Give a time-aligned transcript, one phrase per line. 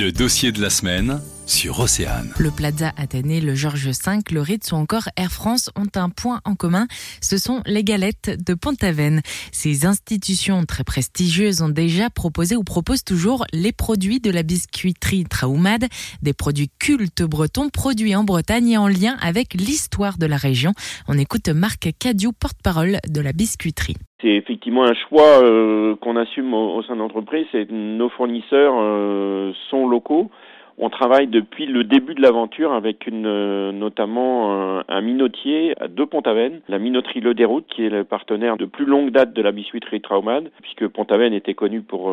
[0.00, 2.30] Le dossier de la semaine sur Océane.
[2.38, 6.40] Le Plaza Athénée, le Georges V, le Ritz ou encore Air France ont un point
[6.44, 6.86] en commun.
[7.20, 9.20] Ce sont les galettes de Pont-Aven.
[9.52, 15.24] Ces institutions très prestigieuses ont déjà proposé ou proposent toujours les produits de la biscuiterie
[15.24, 15.86] Traumad,
[16.22, 20.72] des produits cultes bretons produits en Bretagne et en lien avec l'histoire de la région.
[21.08, 26.54] On écoute Marc Cadiou, porte-parole de la biscuiterie c'est effectivement un choix euh, qu'on assume
[26.54, 27.46] au, sein de l'entreprise.
[27.50, 30.30] C'est nos fournisseurs euh, sont locaux.
[30.78, 36.60] On travaille depuis le début de l'aventure avec une, euh, notamment un, minotier de Pont-Aven,
[36.68, 40.00] la minoterie Le Déroute, qui est le partenaire de plus longue date de la biscuiterie
[40.00, 42.12] Traumad, puisque Pont-Aven était connu pour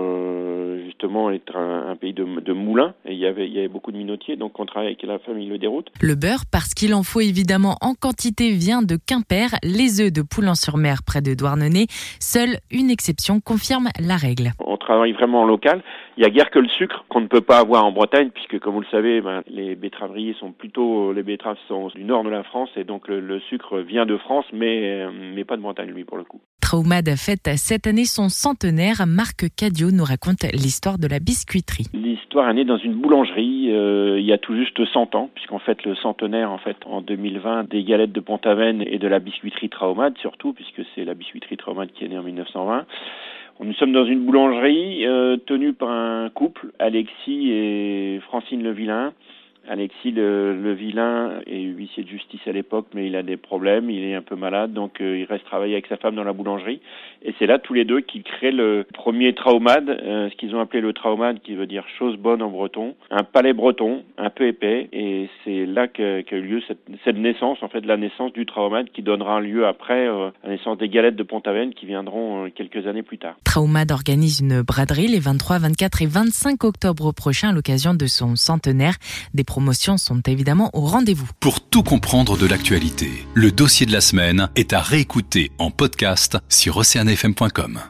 [0.86, 3.92] justement être un, pays de, de, moulins et il y avait il y avait beaucoup
[3.92, 5.90] de minotiers donc on travaille avec la famille Le Déroute.
[6.02, 10.22] Le beurre parce qu'il en faut évidemment en quantité vient de Quimper, les œufs de
[10.22, 11.88] Poulan-sur-Mer près de Douarnenez,
[12.20, 14.52] seule une exception confirme la règle.
[14.60, 15.84] On travaille vraiment en local.
[16.20, 18.60] Il y a guère que le sucre qu'on ne peut pas avoir en Bretagne puisque
[18.60, 22.30] comme vous le savez, ben, les betteraveries sont plutôt les betteraves sont du nord de
[22.30, 25.92] la France et donc le, le sucre vient de France mais mais pas de Bretagne
[25.92, 26.42] lui pour le coup.
[26.62, 29.08] Traumad fête cette année son centenaire.
[29.08, 31.86] Marc Cadio nous raconte l'histoire de la biscuiterie.
[31.94, 35.60] L'histoire est née dans une boulangerie euh, il y a tout juste 100 ans, puisqu'en
[35.60, 39.70] fait le centenaire en fait en 2020 des galettes de Pont-Aven et de la biscuiterie
[39.70, 42.86] Traumad surtout, puisque c'est la biscuiterie Traumad qui est née en 1920.
[43.62, 49.14] Nous sommes dans une boulangerie euh, tenue par un couple, Alexis et Francine Levillain.
[49.70, 54.04] Alexis le, Vilain est huissier de justice à l'époque, mais il a des problèmes, il
[54.04, 56.82] est un peu malade, donc euh, il reste travailler avec sa femme dans la boulangerie.
[57.22, 60.60] Et c'est là tous les deux qu'ils créent le premier traumade, euh, ce qu'ils ont
[60.60, 64.48] appelé le traumade, qui veut dire chose bonne en breton, un palais breton, un peu
[64.48, 68.90] épais, et c'est là qu'a eu lieu cette, naissance, en fait, la naissance du traumade,
[68.90, 73.04] qui donnera lieu après euh, la naissance des galettes de Pont-Aven, qui viendront quelques années
[73.04, 73.36] plus tard.
[73.44, 78.36] Traumade organise une braderie les 23, 24 et 25 octobre prochains à l'occasion de son
[78.36, 78.96] centenaire.
[79.36, 81.30] Des promotions sont évidemment au rendez-vous.
[81.42, 86.38] Pour tout comprendre de l'actualité, le dossier de la semaine est à réécouter en podcast
[86.48, 87.82] sur oceanfm.com.